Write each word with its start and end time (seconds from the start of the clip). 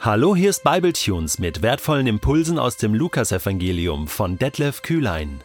Hallo, 0.00 0.36
hier 0.36 0.50
ist 0.50 0.62
Bibletunes 0.62 1.40
mit 1.40 1.60
wertvollen 1.60 2.06
Impulsen 2.06 2.56
aus 2.56 2.76
dem 2.76 2.94
Lukasevangelium 2.94 4.06
von 4.06 4.38
Detlef 4.38 4.82
Kühlein. 4.82 5.40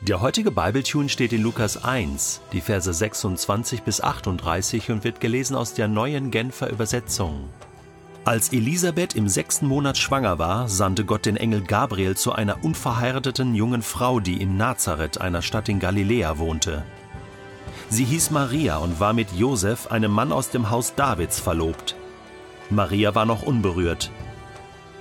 Der 0.00 0.20
heutige 0.20 0.50
Bibletune 0.50 1.08
steht 1.08 1.32
in 1.32 1.40
Lukas 1.40 1.84
1, 1.84 2.40
die 2.52 2.62
Verse 2.62 2.92
26 2.92 3.82
bis 3.82 4.00
38 4.00 4.90
und 4.90 5.04
wird 5.04 5.20
gelesen 5.20 5.54
aus 5.54 5.72
der 5.72 5.86
neuen 5.86 6.32
Genfer 6.32 6.68
Übersetzung. 6.68 7.48
Als 8.24 8.52
Elisabeth 8.52 9.14
im 9.14 9.28
sechsten 9.28 9.68
Monat 9.68 9.96
schwanger 9.96 10.40
war, 10.40 10.68
sandte 10.68 11.04
Gott 11.04 11.24
den 11.24 11.36
Engel 11.36 11.60
Gabriel 11.60 12.16
zu 12.16 12.32
einer 12.32 12.64
unverheirateten 12.64 13.54
jungen 13.54 13.82
Frau, 13.82 14.18
die 14.18 14.42
in 14.42 14.56
Nazareth, 14.56 15.20
einer 15.20 15.42
Stadt 15.42 15.68
in 15.68 15.78
Galiläa, 15.78 16.38
wohnte. 16.38 16.82
Sie 17.88 18.04
hieß 18.04 18.32
Maria 18.32 18.78
und 18.78 18.98
war 18.98 19.12
mit 19.12 19.30
Josef, 19.30 19.92
einem 19.92 20.10
Mann 20.10 20.32
aus 20.32 20.50
dem 20.50 20.70
Haus 20.70 20.96
Davids, 20.96 21.38
verlobt. 21.38 21.94
Maria 22.70 23.14
war 23.14 23.26
noch 23.26 23.42
unberührt. 23.42 24.10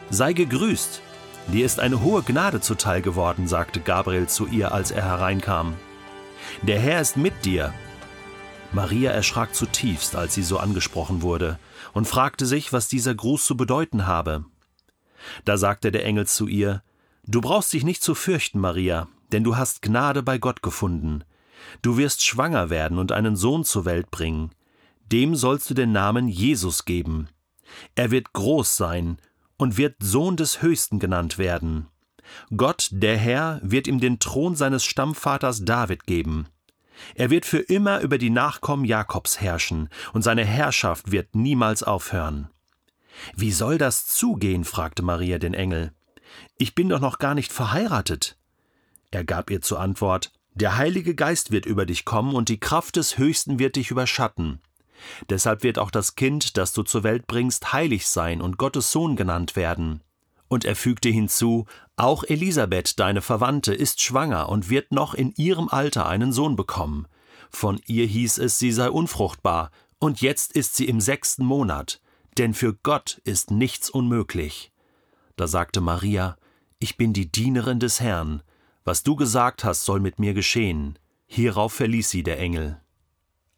Sei 0.10 0.34
gegrüßt, 0.34 1.02
dir 1.48 1.66
ist 1.66 1.80
eine 1.80 2.02
hohe 2.02 2.24
Gnade 2.24 2.62
zuteil 2.62 3.02
geworden, 3.02 3.48
sagte 3.48 3.80
Gabriel 3.80 4.28
zu 4.28 4.48
ihr, 4.48 4.72
als 4.72 4.92
er 4.92 5.04
hereinkam. 5.04 5.76
Der 6.64 6.80
Herr 6.80 7.00
ist 7.00 7.16
mit 7.16 7.46
dir. 7.46 7.74
Maria 8.72 9.12
erschrak 9.12 9.56
zutiefst, 9.56 10.16
als 10.16 10.34
sie 10.34 10.44
so 10.44 10.58
angesprochen 10.58 11.22
wurde, 11.22 11.60
und 11.94 12.08
fragte 12.08 12.46
sich, 12.46 12.74
was 12.74 12.88
dieser 12.88 13.14
Gruß 13.16 13.46
zu 13.46 13.56
bedeuten 13.56 14.08
habe. 14.08 14.46
Da 15.46 15.58
sagte 15.58 15.92
der 15.92 16.06
Engel 16.06 16.28
zu 16.28 16.48
ihr, 16.48 16.82
Du 17.26 17.42
brauchst 17.42 17.74
dich 17.74 17.84
nicht 17.84 18.02
zu 18.02 18.16
fürchten, 18.16 18.60
Maria, 18.60 19.08
denn 19.32 19.44
du 19.44 19.56
hast 19.56 19.84
Gnade 19.84 20.24
bei 20.24 20.40
Gott 20.40 20.64
gefunden. 20.64 21.24
Du 21.84 21.98
wirst 21.98 22.26
schwanger 22.26 22.72
werden 22.72 22.98
und 22.98 23.12
einen 23.12 23.36
Sohn 23.36 23.64
zur 23.64 23.86
Welt 23.86 24.10
bringen. 24.10 24.52
Dem 25.12 25.36
sollst 25.36 25.70
du 25.70 25.76
den 25.76 25.92
Namen 25.92 26.28
Jesus 26.28 26.86
geben. 26.86 27.30
Er 27.96 28.12
wird 28.12 28.34
groß 28.34 28.76
sein 28.78 29.18
und 29.58 29.78
wird 29.78 29.96
Sohn 30.00 30.38
des 30.38 30.62
Höchsten 30.62 31.00
genannt 31.00 31.38
werden. 31.38 31.88
Gott, 32.56 32.90
der 32.92 33.18
Herr, 33.18 33.60
wird 33.64 33.88
ihm 33.88 34.00
den 34.00 34.20
Thron 34.20 34.56
seines 34.56 34.86
Stammvaters 34.86 35.66
David 35.66 36.06
geben. 36.06 36.48
Er 37.16 37.30
wird 37.30 37.46
für 37.46 37.60
immer 37.60 38.02
über 38.02 38.18
die 38.18 38.30
Nachkommen 38.30 38.86
Jakobs 38.86 39.40
herrschen, 39.40 39.90
und 40.14 40.22
seine 40.22 40.46
Herrschaft 40.46 41.12
wird 41.12 41.36
niemals 41.36 41.84
aufhören. 41.84 42.50
Wie 43.36 43.52
soll 43.52 43.78
das 43.78 44.06
zugehen? 44.06 44.64
fragte 44.64 45.02
Maria 45.02 45.40
den 45.40 45.54
Engel. 45.54 45.92
Ich 46.58 46.76
bin 46.76 46.90
doch 46.90 47.00
noch 47.00 47.20
gar 47.20 47.36
nicht 47.36 47.52
verheiratet. 47.52 48.38
Er 49.12 49.24
gab 49.24 49.50
ihr 49.50 49.62
zur 49.62 49.80
Antwort 49.80 50.32
Der 50.54 50.78
Heilige 50.78 51.16
Geist 51.16 51.52
wird 51.52 51.66
über 51.66 51.86
dich 51.86 52.06
kommen, 52.06 52.36
und 52.36 52.50
die 52.50 52.60
Kraft 52.60 52.96
des 52.96 53.18
Höchsten 53.18 53.60
wird 53.60 53.76
dich 53.76 53.92
überschatten. 53.92 54.62
Deshalb 55.30 55.64
wird 55.64 55.80
auch 55.80 55.92
das 55.92 56.16
Kind, 56.16 56.58
das 56.58 56.74
du 56.74 56.84
zur 56.84 57.04
Welt 57.04 57.28
bringst, 57.28 57.74
heilig 57.74 58.08
sein 58.08 58.42
und 58.42 58.58
Gottes 58.58 58.92
Sohn 58.92 59.16
genannt 59.16 59.56
werden. 59.56 60.02
Und 60.48 60.66
er 60.66 60.76
fügte 60.76 61.10
hinzu, 61.10 61.66
auch 61.96 62.24
Elisabeth, 62.24 63.00
deine 63.00 63.22
Verwandte, 63.22 63.74
ist 63.74 64.02
schwanger 64.02 64.50
und 64.50 64.70
wird 64.70 64.92
noch 64.92 65.14
in 65.14 65.34
ihrem 65.36 65.70
Alter 65.70 66.08
einen 66.08 66.34
Sohn 66.34 66.56
bekommen. 66.56 67.08
Von 67.52 67.80
ihr 67.86 68.06
hieß 68.06 68.40
es, 68.40 68.58
sie 68.58 68.72
sei 68.72 68.90
unfruchtbar, 68.90 69.72
und 70.00 70.22
jetzt 70.22 70.54
ist 70.54 70.76
sie 70.76 70.86
im 70.86 71.02
sechsten 71.02 71.46
Monat, 71.46 72.02
denn 72.38 72.54
für 72.54 72.74
Gott 72.74 73.22
ist 73.26 73.52
nichts 73.52 73.90
unmöglich. 73.90 74.72
Da 75.36 75.46
sagte 75.46 75.82
Maria, 75.82 76.38
Ich 76.80 76.98
bin 76.98 77.14
die 77.14 77.32
Dienerin 77.32 77.80
des 77.80 78.00
Herrn, 78.00 78.42
was 78.86 79.04
du 79.04 79.16
gesagt 79.16 79.64
hast, 79.64 79.86
soll 79.86 80.00
mit 80.00 80.20
mir 80.20 80.34
geschehen. 80.34 80.98
Hierauf 81.28 81.74
verließ 81.74 82.10
sie 82.10 82.24
der 82.24 82.40
Engel. 82.40 82.82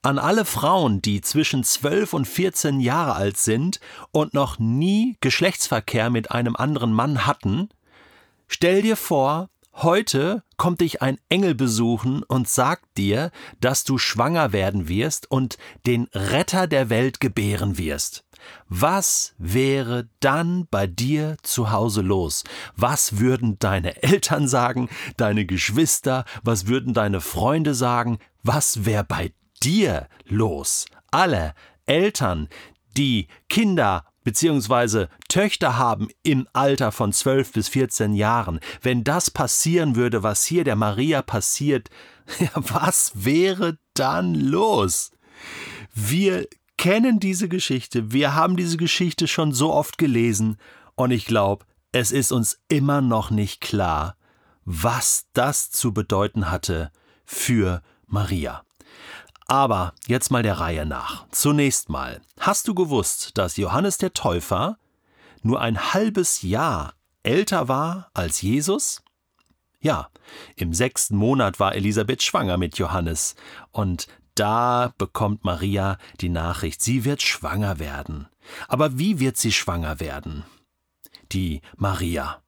An 0.04 0.18
alle 0.18 0.46
Frauen, 0.46 1.04
die 1.04 1.22
zwischen 1.22 1.64
12 1.64 2.14
und 2.14 2.28
14 2.28 2.80
Jahre 2.80 3.14
alt 3.14 3.38
sind 3.38 3.80
und 4.12 4.34
noch 4.34 4.58
nie 4.58 5.16
Geschlechtsverkehr 5.22 6.10
mit 6.10 6.32
einem 6.32 6.56
anderen 6.56 6.92
Mann 6.92 7.28
hatten, 7.28 7.70
stell 8.48 8.82
dir 8.82 8.96
vor, 8.96 9.50
heute 9.76 10.42
kommt 10.58 10.82
dich 10.82 11.04
ein 11.04 11.20
Engel 11.30 11.54
besuchen 11.54 12.24
und 12.24 12.50
sagt 12.50 12.98
dir, 12.98 13.30
dass 13.60 13.84
du 13.84 14.00
schwanger 14.00 14.54
werden 14.54 14.88
wirst 14.88 15.30
und 15.30 15.60
den 15.86 16.08
Retter 16.16 16.66
der 16.66 16.90
Welt 16.90 17.20
gebären 17.20 17.78
wirst. 17.78 18.24
Was 18.70 19.36
wäre 19.38 20.10
dann 20.20 20.66
bei 20.72 20.88
dir 20.88 21.38
zu 21.44 21.70
Hause 21.70 22.02
los? 22.02 22.44
Was 22.76 23.20
würden 23.20 23.60
deine 23.60 24.02
Eltern 24.02 24.48
sagen, 24.48 24.90
deine 25.18 25.46
Geschwister, 25.46 26.26
was 26.42 26.66
würden 26.66 26.96
deine 26.96 27.22
Freunde 27.22 27.76
sagen? 27.76 28.18
Was 28.42 28.84
wäre 28.84 29.04
bei 29.04 29.32
dir 29.64 30.08
los. 30.26 30.86
Alle 31.12 31.54
Eltern, 31.86 32.48
die 32.98 33.28
Kinder 33.50 34.06
bzw. 34.24 35.08
Töchter 35.28 35.78
haben 35.78 36.10
im 36.24 36.48
Alter 36.54 36.92
von 36.92 37.14
12 37.14 37.54
bis 37.54 37.68
14 37.70 38.14
Jahren, 38.14 38.60
wenn 38.82 39.04
das 39.04 39.32
passieren 39.32 39.96
würde, 39.96 40.24
was 40.24 40.44
hier 40.44 40.64
der 40.64 40.76
Maria 40.76 41.22
passiert, 41.22 41.90
was 42.54 43.12
wäre 43.16 43.78
dann 43.94 44.36
los? 44.36 45.12
Wir 45.94 46.48
kennen 46.78 47.20
diese 47.20 47.50
Geschichte, 47.50 48.12
wir 48.12 48.36
haben 48.36 48.56
diese 48.56 48.78
Geschichte 48.78 49.28
schon 49.28 49.54
so 49.54 49.74
oft 49.74 49.98
gelesen 49.98 50.58
und 50.96 51.12
ich 51.12 51.26
glaube, 51.26 51.66
es 51.92 52.12
ist 52.12 52.32
uns 52.32 52.60
immer 52.70 53.02
noch 53.02 53.32
nicht 53.32 53.62
klar, 53.62 54.16
was 54.64 55.26
das 55.34 55.72
zu 55.72 55.94
bedeuten 55.94 56.50
hatte 56.50 56.92
für 57.26 57.82
Maria. 58.08 58.64
Aber 59.52 59.94
jetzt 60.08 60.32
mal 60.32 60.44
der 60.44 60.62
Reihe 60.62 60.86
nach. 60.86 61.26
Zunächst 61.30 61.90
mal, 61.90 62.22
hast 62.40 62.70
du 62.70 62.74
gewusst, 62.74 63.38
dass 63.38 63.58
Johannes 63.58 63.98
der 63.98 64.14
Täufer 64.14 64.78
nur 65.44 65.60
ein 65.60 65.94
halbes 65.94 66.42
Jahr 66.42 66.94
älter 67.22 67.68
war 67.68 68.10
als 68.14 68.42
Jesus? 68.42 69.04
Ja, 69.82 70.08
im 70.56 70.74
sechsten 70.74 71.18
Monat 71.18 71.60
war 71.60 71.76
Elisabeth 71.76 72.24
schwanger 72.24 72.56
mit 72.56 72.78
Johannes, 72.78 73.36
und 73.72 74.08
da 74.36 74.94
bekommt 74.98 75.44
Maria 75.44 75.98
die 76.22 76.30
Nachricht, 76.30 76.82
sie 76.82 77.04
wird 77.04 77.22
schwanger 77.22 77.78
werden. 77.78 78.30
Aber 78.70 78.98
wie 79.00 79.20
wird 79.20 79.36
sie 79.36 79.52
schwanger 79.52 80.00
werden? 80.00 80.46
Die 81.34 81.62
Maria. 81.76 82.42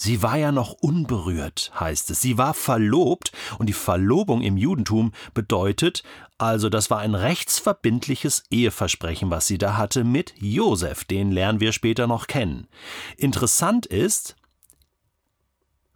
Sie 0.00 0.22
war 0.22 0.38
ja 0.38 0.52
noch 0.52 0.72
unberührt, 0.72 1.72
heißt 1.78 2.10
es. 2.10 2.22
Sie 2.22 2.38
war 2.38 2.54
verlobt 2.54 3.32
und 3.58 3.66
die 3.66 3.72
Verlobung 3.72 4.42
im 4.42 4.56
Judentum 4.56 5.12
bedeutet, 5.34 6.04
also 6.38 6.68
das 6.68 6.88
war 6.88 7.00
ein 7.00 7.16
rechtsverbindliches 7.16 8.44
Eheversprechen, 8.48 9.28
was 9.30 9.48
sie 9.48 9.58
da 9.58 9.76
hatte 9.76 10.04
mit 10.04 10.34
Josef, 10.38 11.04
den 11.04 11.32
lernen 11.32 11.58
wir 11.58 11.72
später 11.72 12.06
noch 12.06 12.28
kennen. 12.28 12.68
Interessant 13.16 13.86
ist, 13.86 14.36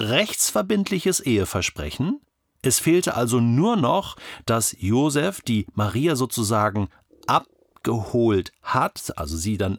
rechtsverbindliches 0.01 1.21
Eheversprechen, 1.21 2.21
es 2.61 2.81
fehlte 2.81 3.15
also 3.15 3.39
nur 3.39 3.77
noch, 3.77 4.17
dass 4.47 4.77
Josef 4.81 5.43
die 5.43 5.67
Maria 5.75 6.17
sozusagen 6.17 6.89
abgeholt 7.29 8.53
hat, 8.63 9.13
also 9.17 9.37
sie 9.37 9.59
dann 9.59 9.79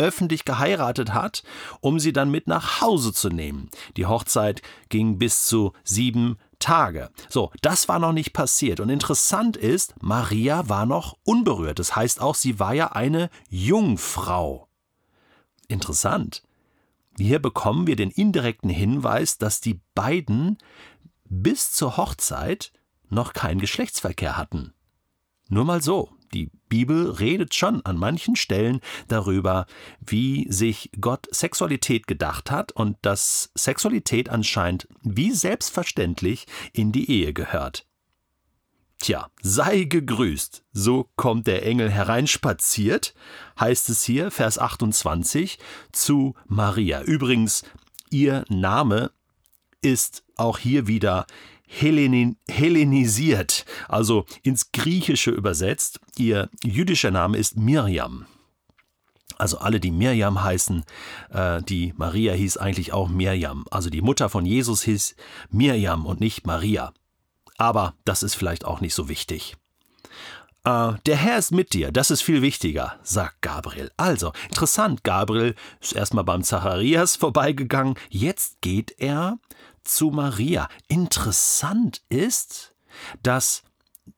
öffentlich 0.00 0.44
geheiratet 0.44 1.12
hat, 1.12 1.42
um 1.80 2.00
sie 2.00 2.12
dann 2.12 2.30
mit 2.30 2.46
nach 2.46 2.80
Hause 2.80 3.12
zu 3.12 3.28
nehmen. 3.28 3.68
Die 3.96 4.06
Hochzeit 4.06 4.62
ging 4.88 5.18
bis 5.18 5.44
zu 5.44 5.74
sieben 5.84 6.38
Tage. 6.58 7.10
So, 7.28 7.50
das 7.60 7.88
war 7.88 7.98
noch 7.98 8.12
nicht 8.12 8.32
passiert. 8.32 8.80
Und 8.80 8.88
interessant 8.88 9.56
ist, 9.56 9.94
Maria 10.02 10.68
war 10.68 10.86
noch 10.86 11.16
unberührt. 11.22 11.78
Das 11.78 11.94
heißt 11.94 12.20
auch, 12.20 12.34
sie 12.34 12.58
war 12.58 12.72
ja 12.72 12.92
eine 12.92 13.28
Jungfrau. 13.48 14.68
Interessant. 15.68 16.42
Hier 17.18 17.38
bekommen 17.38 17.86
wir 17.86 17.96
den 17.96 18.10
indirekten 18.10 18.70
Hinweis, 18.70 19.36
dass 19.36 19.60
die 19.60 19.80
beiden 19.94 20.56
bis 21.24 21.72
zur 21.72 21.98
Hochzeit 21.98 22.72
noch 23.10 23.34
keinen 23.34 23.60
Geschlechtsverkehr 23.60 24.36
hatten. 24.36 24.72
Nur 25.48 25.64
mal 25.64 25.82
so. 25.82 26.10
Die 26.32 26.50
Bibel 26.68 27.10
redet 27.10 27.54
schon 27.54 27.84
an 27.84 27.96
manchen 27.96 28.36
Stellen 28.36 28.80
darüber, 29.08 29.66
wie 30.00 30.46
sich 30.50 30.90
Gott 31.00 31.26
Sexualität 31.30 32.06
gedacht 32.06 32.50
hat 32.50 32.72
und 32.72 32.96
dass 33.02 33.50
Sexualität 33.54 34.28
anscheinend 34.28 34.86
wie 35.02 35.32
selbstverständlich 35.32 36.46
in 36.72 36.92
die 36.92 37.10
Ehe 37.10 37.32
gehört. 37.32 37.86
Tja, 39.00 39.30
sei 39.40 39.84
gegrüßt. 39.84 40.62
So 40.72 41.08
kommt 41.16 41.46
der 41.46 41.64
Engel 41.64 41.90
hereinspaziert, 41.90 43.14
heißt 43.58 43.88
es 43.88 44.04
hier, 44.04 44.30
Vers 44.30 44.58
28, 44.58 45.58
zu 45.90 46.34
Maria. 46.46 47.00
Übrigens, 47.02 47.64
ihr 48.10 48.44
Name 48.50 49.10
ist 49.80 50.22
auch 50.36 50.58
hier 50.58 50.86
wieder 50.86 51.26
hellenisiert, 51.70 53.64
also 53.88 54.26
ins 54.42 54.72
Griechische 54.72 55.30
übersetzt. 55.30 56.00
Ihr 56.18 56.48
jüdischer 56.64 57.10
Name 57.10 57.38
ist 57.38 57.56
Miriam. 57.56 58.26
Also 59.38 59.58
alle, 59.58 59.80
die 59.80 59.90
Miriam 59.90 60.42
heißen, 60.42 60.84
äh, 61.30 61.62
die 61.62 61.94
Maria 61.96 62.34
hieß 62.34 62.58
eigentlich 62.58 62.92
auch 62.92 63.08
Miriam. 63.08 63.64
Also 63.70 63.88
die 63.88 64.02
Mutter 64.02 64.28
von 64.28 64.44
Jesus 64.44 64.82
hieß 64.82 65.16
Miriam 65.50 66.04
und 66.04 66.20
nicht 66.20 66.46
Maria. 66.46 66.92
Aber 67.56 67.94
das 68.04 68.22
ist 68.22 68.34
vielleicht 68.34 68.64
auch 68.64 68.80
nicht 68.82 68.94
so 68.94 69.08
wichtig. 69.08 69.56
äh, 70.64 70.92
der 71.06 71.16
Herr 71.16 71.38
ist 71.38 71.52
mit 71.52 71.72
dir, 71.72 71.90
das 71.90 72.10
ist 72.10 72.20
viel 72.20 72.42
wichtiger, 72.42 72.96
sagt 73.02 73.40
Gabriel. 73.40 73.90
Also, 73.96 74.32
interessant, 74.48 75.04
Gabriel 75.04 75.54
ist 75.80 75.94
erstmal 75.94 76.24
beim 76.24 76.42
Zacharias 76.42 77.16
vorbeigegangen, 77.16 77.94
jetzt 78.10 78.60
geht 78.60 78.94
er 78.98 79.38
zu 79.84 80.10
Maria. 80.10 80.68
Interessant 80.88 82.02
ist, 82.08 82.74
dass 83.22 83.62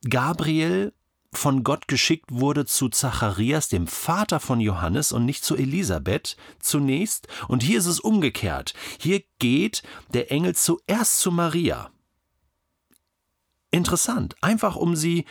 Gabriel 0.08 0.92
von 1.32 1.64
Gott 1.64 1.88
geschickt 1.88 2.30
wurde 2.30 2.66
zu 2.66 2.88
Zacharias, 2.88 3.68
dem 3.68 3.86
Vater 3.86 4.38
von 4.38 4.60
Johannes, 4.60 5.12
und 5.12 5.24
nicht 5.24 5.44
zu 5.44 5.56
Elisabeth 5.56 6.36
zunächst. 6.60 7.26
Und 7.48 7.62
hier 7.62 7.78
ist 7.78 7.86
es 7.86 8.00
umgekehrt. 8.00 8.74
Hier 8.98 9.22
geht 9.38 9.82
der 10.12 10.30
Engel 10.30 10.54
zuerst 10.54 11.20
zu 11.20 11.32
Maria. 11.32 11.90
Interessant, 13.70 14.36
einfach 14.42 14.76
um 14.76 14.94
sie 14.94 15.24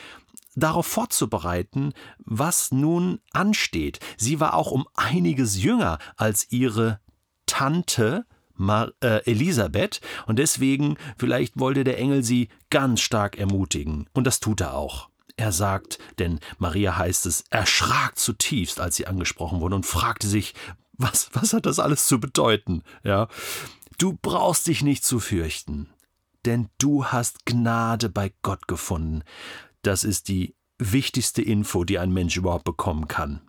darauf 0.55 0.87
vorzubereiten, 0.87 1.93
was 2.17 2.71
nun 2.71 3.19
ansteht. 3.31 3.99
Sie 4.17 4.39
war 4.39 4.55
auch 4.55 4.71
um 4.71 4.87
einiges 4.95 5.61
jünger 5.61 5.99
als 6.17 6.51
ihre 6.51 6.99
Tante 7.45 8.25
Mar 8.61 8.93
äh, 9.01 9.23
Elisabeth 9.29 9.99
und 10.27 10.39
deswegen 10.39 10.97
vielleicht 11.17 11.59
wollte 11.59 11.83
der 11.83 11.97
Engel 11.97 12.23
sie 12.23 12.49
ganz 12.69 13.01
stark 13.01 13.37
ermutigen 13.37 14.07
und 14.13 14.25
das 14.25 14.39
tut 14.39 14.61
er 14.61 14.75
auch. 14.75 15.09
Er 15.37 15.51
sagt, 15.51 15.97
denn 16.19 16.39
Maria 16.59 16.97
heißt 16.97 17.25
es, 17.25 17.45
erschrak 17.49 18.17
zutiefst, 18.17 18.79
als 18.79 18.95
sie 18.95 19.07
angesprochen 19.07 19.59
wurde 19.59 19.75
und 19.75 19.85
fragte 19.85 20.27
sich, 20.27 20.53
was, 20.97 21.31
was 21.33 21.53
hat 21.53 21.65
das 21.65 21.79
alles 21.79 22.07
zu 22.07 22.19
bedeuten? 22.19 22.83
Ja. 23.03 23.27
Du 23.97 24.17
brauchst 24.21 24.67
dich 24.67 24.83
nicht 24.83 25.03
zu 25.03 25.19
fürchten, 25.19 25.89
denn 26.45 26.69
du 26.77 27.05
hast 27.05 27.45
Gnade 27.45 28.09
bei 28.09 28.33
Gott 28.41 28.67
gefunden. 28.67 29.23
Das 29.81 30.03
ist 30.03 30.27
die 30.27 30.55
wichtigste 30.77 31.41
Info, 31.41 31.83
die 31.83 31.99
ein 31.99 32.11
Mensch 32.11 32.37
überhaupt 32.37 32.63
bekommen 32.63 33.07
kann. 33.07 33.41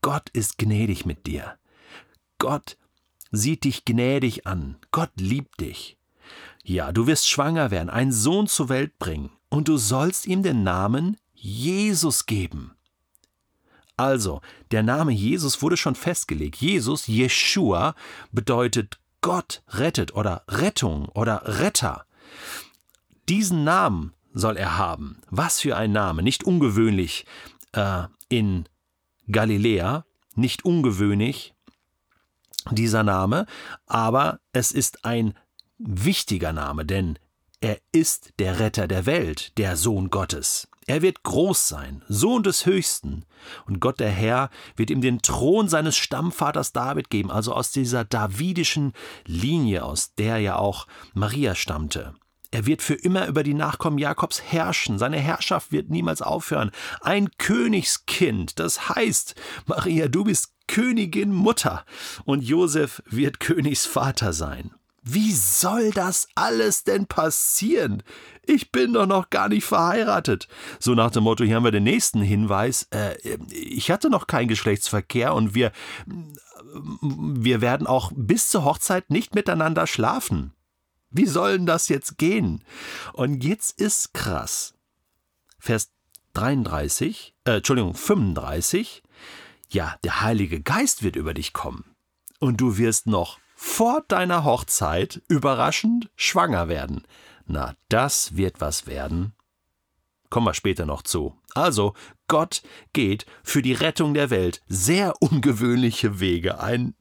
Gott 0.00 0.28
ist 0.30 0.58
gnädig 0.58 1.06
mit 1.06 1.26
dir. 1.26 1.58
Gott 2.38 2.76
sieht 3.30 3.64
dich 3.64 3.84
gnädig 3.84 4.46
an. 4.46 4.76
Gott 4.90 5.10
liebt 5.16 5.60
dich. 5.60 5.96
Ja, 6.64 6.92
du 6.92 7.06
wirst 7.06 7.28
schwanger 7.28 7.70
werden, 7.70 7.90
einen 7.90 8.12
Sohn 8.12 8.46
zur 8.46 8.68
Welt 8.68 8.98
bringen, 8.98 9.30
und 9.48 9.68
du 9.68 9.78
sollst 9.78 10.26
ihm 10.26 10.42
den 10.42 10.62
Namen 10.62 11.16
Jesus 11.34 12.26
geben. 12.26 12.72
Also, 13.96 14.40
der 14.70 14.82
Name 14.82 15.12
Jesus 15.12 15.62
wurde 15.62 15.76
schon 15.76 15.94
festgelegt. 15.94 16.56
Jesus, 16.56 17.06
Jeshua, 17.06 17.94
bedeutet 18.30 19.00
Gott 19.20 19.62
rettet 19.68 20.14
oder 20.14 20.44
Rettung 20.46 21.06
oder 21.08 21.42
Retter. 21.44 22.04
Diesen 23.28 23.64
Namen 23.64 24.12
soll 24.32 24.56
er 24.56 24.78
haben. 24.78 25.20
Was 25.30 25.60
für 25.60 25.76
ein 25.76 25.90
Name, 25.90 26.22
nicht 26.22 26.44
ungewöhnlich 26.44 27.26
äh, 27.72 28.04
in 28.28 28.68
Galiläa, 29.30 30.04
nicht 30.34 30.64
ungewöhnlich 30.64 31.54
dieser 32.70 33.02
Name, 33.02 33.46
aber 33.86 34.40
es 34.52 34.72
ist 34.72 35.04
ein 35.04 35.34
wichtiger 35.78 36.52
Name, 36.52 36.84
denn 36.84 37.18
er 37.60 37.78
ist 37.92 38.32
der 38.38 38.60
Retter 38.60 38.86
der 38.86 39.06
Welt, 39.06 39.56
der 39.58 39.76
Sohn 39.76 40.10
Gottes. 40.10 40.68
Er 40.86 41.02
wird 41.02 41.22
groß 41.22 41.68
sein, 41.68 42.02
Sohn 42.08 42.42
des 42.42 42.64
Höchsten. 42.64 43.26
Und 43.66 43.78
Gott 43.78 44.00
der 44.00 44.10
Herr 44.10 44.48
wird 44.74 44.88
ihm 44.88 45.02
den 45.02 45.20
Thron 45.20 45.68
seines 45.68 45.96
Stammvaters 45.96 46.72
David 46.72 47.10
geben, 47.10 47.30
also 47.30 47.52
aus 47.52 47.72
dieser 47.72 48.04
davidischen 48.04 48.94
Linie, 49.26 49.84
aus 49.84 50.14
der 50.14 50.38
ja 50.38 50.56
auch 50.56 50.86
Maria 51.12 51.54
stammte. 51.54 52.14
Er 52.50 52.64
wird 52.64 52.80
für 52.80 52.94
immer 52.94 53.26
über 53.26 53.42
die 53.42 53.52
Nachkommen 53.52 53.98
Jakobs 53.98 54.40
herrschen. 54.40 54.98
Seine 54.98 55.18
Herrschaft 55.18 55.72
wird 55.72 55.90
niemals 55.90 56.22
aufhören. 56.22 56.70
Ein 57.02 57.28
Königskind. 57.36 58.58
Das 58.58 58.88
heißt, 58.88 59.34
Maria, 59.66 60.08
du 60.08 60.24
bist 60.24 60.54
Königin 60.68 61.32
Mutter 61.32 61.84
und 62.24 62.42
Josef 62.42 63.02
wird 63.06 63.40
Königsvater 63.40 64.32
sein. 64.32 64.70
Wie 65.02 65.32
soll 65.32 65.90
das 65.90 66.28
alles 66.34 66.84
denn 66.84 67.06
passieren? 67.06 68.02
Ich 68.44 68.72
bin 68.72 68.92
doch 68.92 69.06
noch 69.06 69.30
gar 69.30 69.48
nicht 69.48 69.64
verheiratet. 69.64 70.48
So 70.78 70.94
nach 70.94 71.10
dem 71.10 71.24
Motto, 71.24 71.44
hier 71.44 71.56
haben 71.56 71.64
wir 71.64 71.70
den 71.70 71.84
nächsten 71.84 72.20
Hinweis. 72.20 72.88
Äh, 72.90 73.16
ich 73.50 73.90
hatte 73.90 74.10
noch 74.10 74.26
keinen 74.26 74.48
Geschlechtsverkehr 74.48 75.34
und 75.34 75.54
wir, 75.54 75.72
wir 77.00 77.60
werden 77.62 77.86
auch 77.86 78.12
bis 78.14 78.50
zur 78.50 78.64
Hochzeit 78.64 79.10
nicht 79.10 79.34
miteinander 79.34 79.86
schlafen. 79.86 80.52
Wie 81.10 81.26
soll 81.26 81.56
denn 81.56 81.66
das 81.66 81.88
jetzt 81.88 82.18
gehen? 82.18 82.62
Und 83.14 83.42
jetzt 83.42 83.80
ist 83.80 84.12
krass. 84.12 84.74
Vers 85.58 85.90
33, 86.34 87.34
äh, 87.44 87.56
Entschuldigung, 87.56 87.94
35. 87.94 89.02
Ja, 89.70 89.96
der 90.02 90.22
Heilige 90.22 90.60
Geist 90.60 91.02
wird 91.02 91.16
über 91.16 91.34
dich 91.34 91.52
kommen. 91.52 91.84
Und 92.40 92.60
du 92.60 92.78
wirst 92.78 93.06
noch 93.06 93.38
vor 93.54 94.02
deiner 94.08 94.44
Hochzeit 94.44 95.20
überraschend 95.28 96.10
schwanger 96.16 96.68
werden. 96.68 97.02
Na, 97.46 97.74
das 97.88 98.36
wird 98.36 98.60
was 98.60 98.86
werden. 98.86 99.34
Kommen 100.30 100.46
wir 100.46 100.54
später 100.54 100.86
noch 100.86 101.02
zu. 101.02 101.36
Also, 101.54 101.94
Gott 102.28 102.62
geht 102.92 103.26
für 103.42 103.62
die 103.62 103.72
Rettung 103.72 104.14
der 104.14 104.30
Welt 104.30 104.62
sehr 104.68 105.20
ungewöhnliche 105.20 106.20
Wege. 106.20 106.60
Ein, 106.60 106.94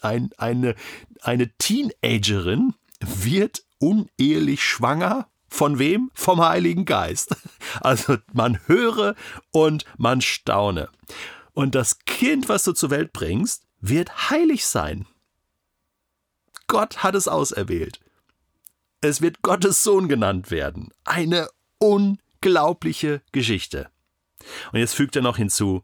ein, 0.00 0.30
eine, 0.36 0.74
eine 1.20 1.50
Teenagerin 1.58 2.74
wird 3.00 3.64
unehelich 3.78 4.62
schwanger. 4.62 5.28
Von 5.48 5.78
wem? 5.78 6.10
Vom 6.14 6.42
Heiligen 6.42 6.84
Geist. 6.84 7.36
Also 7.80 8.18
man 8.32 8.60
höre 8.66 9.16
und 9.50 9.84
man 9.98 10.20
staune. 10.20 10.90
Und 11.54 11.74
das 11.74 12.00
Kind, 12.00 12.48
was 12.48 12.64
du 12.64 12.72
zur 12.72 12.90
Welt 12.90 13.12
bringst, 13.12 13.62
wird 13.80 14.30
heilig 14.30 14.66
sein. 14.66 15.06
Gott 16.66 17.02
hat 17.02 17.14
es 17.14 17.28
auserwählt. 17.28 18.00
Es 19.00 19.20
wird 19.20 19.42
Gottes 19.42 19.82
Sohn 19.82 20.08
genannt 20.08 20.50
werden. 20.50 20.90
Eine 21.04 21.48
unglaubliche 21.78 23.22
Geschichte. 23.32 23.90
Und 24.72 24.78
jetzt 24.80 24.94
fügt 24.94 25.16
er 25.16 25.22
noch 25.22 25.36
hinzu, 25.36 25.82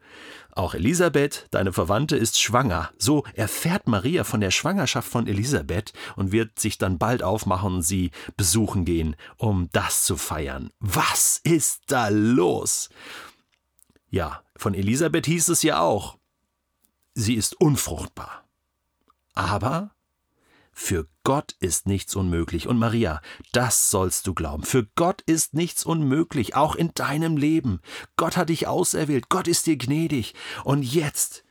auch 0.53 0.75
Elisabeth, 0.75 1.47
deine 1.51 1.73
Verwandte, 1.73 2.17
ist 2.17 2.41
schwanger. 2.41 2.91
So 2.99 3.25
erfährt 3.35 3.87
Maria 3.87 4.25
von 4.25 4.41
der 4.41 4.51
Schwangerschaft 4.51 5.09
von 5.09 5.27
Elisabeth 5.27 5.93
und 6.17 6.33
wird 6.33 6.59
sich 6.59 6.77
dann 6.77 6.99
bald 6.99 7.23
aufmachen 7.23 7.77
und 7.77 7.83
sie 7.83 8.11
besuchen 8.37 8.85
gehen, 8.85 9.17
um 9.37 9.69
das 9.73 10.05
zu 10.05 10.17
feiern. 10.17 10.71
Was 10.81 11.41
ist 11.45 11.83
da 11.87 12.09
los? 12.09 12.91
Ja, 14.09 14.43
von 14.61 14.75
Elisabeth 14.75 15.27
hieß 15.27 15.49
es 15.49 15.63
ja 15.63 15.81
auch, 15.81 16.19
sie 17.15 17.35
ist 17.35 17.61
unfruchtbar. 17.61 18.45
Aber 19.35 19.95
für 20.73 21.09
Gott 21.25 21.57
ist 21.61 21.87
nichts 21.87 22.15
unmöglich. 22.15 22.67
Und 22.69 22.79
Maria, 22.79 23.21
das 23.53 23.91
sollst 23.91 24.27
du 24.27 24.35
glauben. 24.35 24.63
Für 24.63 24.87
Gott 24.97 25.23
ist 25.23 25.55
nichts 25.55 25.85
unmöglich, 25.85 26.57
auch 26.57 26.75
in 26.75 26.93
deinem 26.95 27.37
Leben. 27.37 27.81
Gott 28.17 28.37
hat 28.37 28.51
dich 28.51 28.67
auserwählt, 28.67 29.29
Gott 29.29 29.49
ist 29.49 29.67
dir 29.67 29.77
gnädig. 29.77 30.35
Und 30.65 30.83
jetzt, 30.83 31.45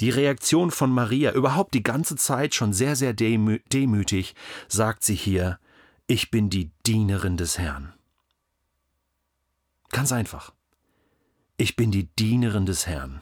die 0.00 0.10
Reaktion 0.10 0.70
von 0.70 0.90
Maria, 0.90 1.32
überhaupt 1.32 1.74
die 1.74 1.82
ganze 1.82 2.16
Zeit 2.16 2.54
schon 2.54 2.72
sehr, 2.72 2.96
sehr 2.96 3.12
demü 3.12 3.60
demütig, 3.72 4.34
sagt 4.68 5.04
sie 5.04 5.14
hier, 5.14 5.58
ich 6.06 6.30
bin 6.30 6.50
die 6.50 6.70
Dienerin 6.86 7.36
des 7.36 7.58
Herrn. 7.58 7.94
Ganz 9.90 10.12
einfach. 10.12 10.52
Ich 11.60 11.74
bin 11.74 11.90
die 11.90 12.04
Dienerin 12.14 12.66
des 12.66 12.86
Herrn. 12.86 13.20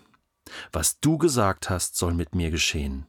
Was 0.70 1.00
du 1.00 1.16
gesagt 1.16 1.70
hast, 1.70 1.96
soll 1.96 2.12
mit 2.12 2.34
mir 2.34 2.50
geschehen. 2.50 3.06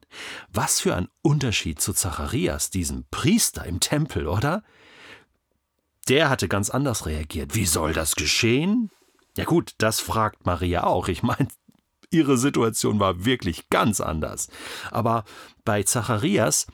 Was 0.54 0.80
für 0.80 0.96
ein 0.96 1.10
Unterschied 1.22 1.82
zu 1.82 1.92
Zacharias, 1.92 2.70
diesem 2.70 3.04
Priester 3.12 3.66
im 3.66 3.82
Tempel, 3.82 4.28
oder? 4.28 4.64
Der 6.08 6.30
hatte 6.30 6.48
ganz 6.48 6.70
anders 6.70 7.06
reagiert. 7.06 7.56
Wie 7.56 7.66
soll 7.66 7.92
das 7.92 8.16
geschehen? 8.16 8.90
Ja 9.36 9.44
gut, 9.44 9.76
das 9.80 10.00
fragt 10.00 10.46
Maria 10.46 10.86
auch. 10.86 11.10
Ich 11.10 11.24
meine, 11.24 11.50
ihre 12.10 12.38
Situation 12.38 13.02
war 13.02 13.26
wirklich 13.26 13.68
ganz 13.70 14.00
anders. 14.00 14.48
Aber 14.92 15.26
bei 15.66 15.84
Zacharias 15.84 16.68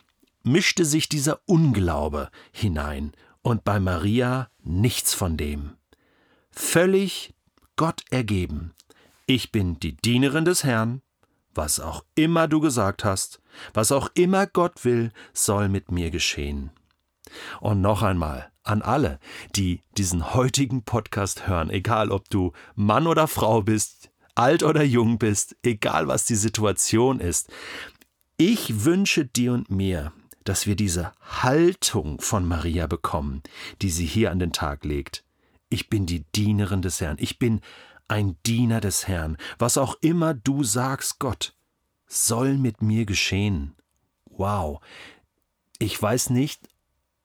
mischte 0.44 0.86
sich 0.86 1.10
dieser 1.10 1.40
Unglaube 1.48 2.30
hinein 2.52 3.14
und 3.42 3.64
bei 3.64 3.80
Maria 3.80 4.52
nichts 4.62 5.16
von 5.16 5.38
dem. 5.38 5.76
Völlig 6.52 7.33
Gott 7.76 8.04
ergeben, 8.12 8.76
ich 9.26 9.52
bin 9.52 9.80
die 9.80 9.98
Dienerin 9.98 10.46
des 10.46 10.64
Herrn, 10.64 11.02
was 11.56 11.80
auch 11.80 12.04
immer 12.14 12.48
du 12.48 12.60
gesagt 12.60 13.04
hast, 13.04 13.42
was 13.74 13.92
auch 13.92 14.10
immer 14.14 14.46
Gott 14.46 14.86
will, 14.86 15.12
soll 15.34 15.70
mit 15.70 15.92
mir 15.92 16.12
geschehen. 16.12 16.70
Und 17.62 17.82
noch 17.82 18.04
einmal 18.04 18.52
an 18.64 18.84
alle, 18.84 19.20
die 19.56 19.82
diesen 19.98 20.36
heutigen 20.36 20.84
Podcast 20.84 21.48
hören, 21.48 21.72
egal 21.72 22.12
ob 22.12 22.30
du 22.30 22.52
Mann 22.76 23.08
oder 23.08 23.28
Frau 23.28 23.64
bist, 23.64 24.12
alt 24.36 24.62
oder 24.62 24.84
jung 24.84 25.18
bist, 25.18 25.56
egal 25.64 26.08
was 26.08 26.26
die 26.26 26.36
Situation 26.36 27.20
ist, 27.20 27.52
ich 28.38 28.86
wünsche 28.86 29.26
dir 29.26 29.52
und 29.52 29.72
mir, 29.72 30.14
dass 30.44 30.68
wir 30.68 30.76
diese 30.76 31.12
Haltung 31.22 32.22
von 32.22 32.48
Maria 32.48 32.86
bekommen, 32.86 33.42
die 33.82 33.90
sie 33.90 34.06
hier 34.06 34.30
an 34.30 34.38
den 34.38 34.52
Tag 34.52 34.86
legt. 34.86 35.24
Ich 35.74 35.90
bin 35.90 36.06
die 36.06 36.24
Dienerin 36.36 36.84
des 36.84 37.02
Herrn, 37.02 37.18
ich 37.20 37.40
bin 37.40 37.60
ein 38.08 38.38
Diener 38.46 38.80
des 38.80 39.08
Herrn. 39.08 39.38
Was 39.58 39.80
auch 39.80 39.96
immer 40.02 40.36
du 40.36 40.64
sagst, 40.64 41.18
Gott, 41.18 41.56
soll 42.06 42.60
mit 42.60 42.84
mir 42.84 43.08
geschehen. 43.08 43.74
Wow. 44.26 44.82
Ich 45.80 46.00
weiß 46.00 46.30
nicht, 46.30 46.62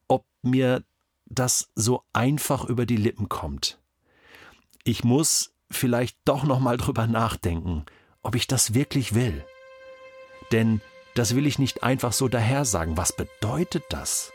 ob 0.08 0.24
mir 0.40 0.82
das 1.26 1.68
so 1.74 2.04
einfach 2.14 2.64
über 2.64 2.86
die 2.86 2.96
Lippen 2.96 3.28
kommt. 3.28 3.78
Ich 4.82 5.04
muss 5.04 5.52
vielleicht 5.70 6.16
doch 6.24 6.44
noch 6.44 6.58
mal 6.58 6.78
drüber 6.78 7.06
nachdenken, 7.06 7.84
ob 8.22 8.34
ich 8.34 8.46
das 8.46 8.72
wirklich 8.72 9.14
will. 9.14 9.44
Denn 10.52 10.80
das 11.14 11.34
will 11.34 11.46
ich 11.46 11.58
nicht 11.58 11.82
einfach 11.82 12.14
so 12.14 12.28
daher 12.28 12.64
sagen. 12.64 12.96
Was 12.96 13.14
bedeutet 13.14 13.84
das? 13.90 14.32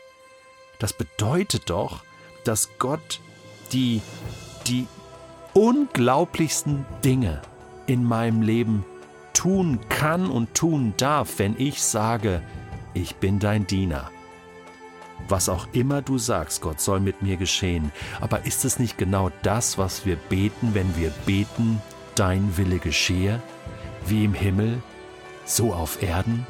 Das 0.78 0.92
bedeutet 0.92 1.68
doch, 1.68 2.04
dass 2.44 2.78
Gott 2.78 3.20
die, 3.74 4.00
die 4.66 4.86
unglaublichsten 5.52 6.86
Dinge 7.04 7.42
in 7.86 8.04
meinem 8.04 8.40
Leben 8.40 8.84
tun 9.32 9.80
kann 9.88 10.30
und 10.30 10.54
tun 10.54 10.94
darf, 10.96 11.38
wenn 11.38 11.54
ich 11.58 11.82
sage, 11.82 12.40
ich 12.94 13.16
bin 13.16 13.40
dein 13.40 13.66
Diener. 13.66 14.10
Was 15.28 15.48
auch 15.48 15.66
immer 15.72 16.02
du 16.02 16.18
sagst, 16.18 16.60
Gott 16.60 16.80
soll 16.80 17.00
mit 17.00 17.22
mir 17.22 17.36
geschehen. 17.36 17.92
Aber 18.20 18.46
ist 18.46 18.64
es 18.64 18.78
nicht 18.78 18.98
genau 18.98 19.30
das, 19.42 19.78
was 19.78 20.06
wir 20.06 20.16
beten, 20.16 20.74
wenn 20.74 20.96
wir 20.96 21.10
beten, 21.26 21.80
dein 22.14 22.56
Wille 22.56 22.78
geschehe, 22.78 23.42
wie 24.06 24.24
im 24.24 24.34
Himmel, 24.34 24.82
so 25.44 25.72
auf 25.72 26.02
Erden? 26.02 26.46